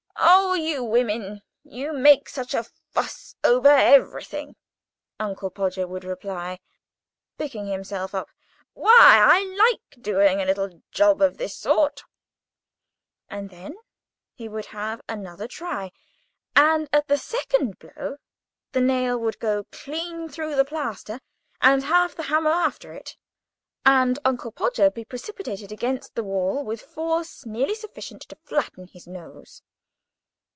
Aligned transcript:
"Oh! 0.23 0.53
you 0.53 0.83
women, 0.83 1.41
you 1.63 1.93
make 1.93 2.27
such 2.27 2.53
a 2.53 2.63
fuss 2.91 3.35
over 3.43 3.69
everything," 3.69 4.55
Uncle 5.19 5.49
Podger 5.49 5.87
would 5.87 6.03
reply, 6.03 6.59
picking 7.37 7.65
himself 7.67 8.13
up. 8.13 8.29
"Why, 8.73 8.91
I 8.97 9.43
like 9.57 10.03
doing 10.03 10.39
a 10.39 10.45
little 10.45 10.83
job 10.91 11.21
of 11.21 11.37
this 11.37 11.55
sort." 11.57 11.95
[Picture: 11.95 13.31
Uncle 13.37 13.47
Podger 13.47 13.55
admiring 13.55 13.63
his 13.63 13.69
work] 13.69 13.73
And 13.73 13.73
then 13.75 13.83
he 14.33 14.49
would 14.49 14.65
have 14.67 15.01
another 15.07 15.47
try, 15.47 15.91
and, 16.55 16.89
at 16.91 17.07
the 17.07 17.17
second 17.17 17.79
blow, 17.79 18.17
the 18.73 18.81
nail 18.81 19.17
would 19.17 19.39
go 19.39 19.63
clean 19.71 20.27
through 20.27 20.55
the 20.55 20.65
plaster, 20.65 21.21
and 21.61 21.83
half 21.83 22.13
the 22.13 22.23
hammer 22.23 22.51
after 22.51 22.91
it, 22.91 23.15
and 23.85 24.19
Uncle 24.25 24.51
Podger 24.51 24.91
be 24.91 25.05
precipitated 25.05 25.71
against 25.71 26.13
the 26.13 26.23
wall 26.23 26.63
with 26.65 26.81
force 26.81 27.45
nearly 27.45 27.73
sufficient 27.75 28.21
to 28.23 28.35
flatten 28.35 28.87
his 28.87 29.07
nose. 29.07 29.63